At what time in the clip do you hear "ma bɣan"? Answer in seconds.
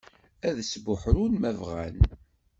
1.39-1.97